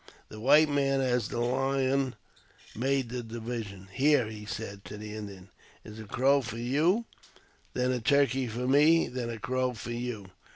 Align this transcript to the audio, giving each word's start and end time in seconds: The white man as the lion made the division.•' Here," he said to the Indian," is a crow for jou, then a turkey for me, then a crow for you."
The 0.29 0.39
white 0.39 0.67
man 0.67 0.99
as 0.99 1.27
the 1.27 1.37
lion 1.37 2.15
made 2.75 3.09
the 3.09 3.21
division.•' 3.21 3.81
Here," 3.93 4.25
he 4.25 4.47
said 4.47 4.83
to 4.85 4.97
the 4.97 5.13
Indian," 5.13 5.51
is 5.85 5.99
a 5.99 6.05
crow 6.05 6.41
for 6.41 6.55
jou, 6.57 7.03
then 7.75 7.91
a 7.91 7.99
turkey 8.01 8.47
for 8.47 8.65
me, 8.67 9.07
then 9.07 9.29
a 9.29 9.37
crow 9.37 9.73
for 9.75 9.91
you." 9.91 10.31